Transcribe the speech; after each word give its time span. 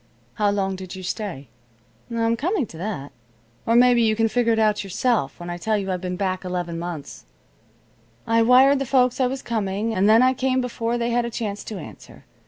"How 0.33 0.49
long 0.49 0.75
did 0.75 0.95
you 0.95 1.03
stay?" 1.03 1.47
"I'm 2.09 2.35
coming 2.35 2.65
to 2.65 2.77
that. 2.79 3.11
Or 3.67 3.75
maybe 3.75 4.01
you 4.01 4.15
can 4.15 4.27
figure 4.27 4.51
it 4.53 4.57
out 4.57 4.83
yourself 4.83 5.39
when 5.39 5.47
I 5.51 5.59
tell 5.59 5.77
you 5.77 5.91
I've 5.91 6.01
been 6.01 6.15
back 6.15 6.43
eleven 6.43 6.79
months. 6.79 7.25
I 8.25 8.41
wired 8.41 8.79
the 8.79 8.87
folks 8.87 9.19
I 9.21 9.27
was 9.27 9.43
coming, 9.43 9.93
and 9.93 10.09
then 10.09 10.23
I 10.23 10.33
came 10.33 10.59
before 10.59 10.97
they 10.97 11.11
had 11.11 11.25
a 11.25 11.29
chance 11.29 11.63
to 11.65 11.77
answer. 11.77 12.25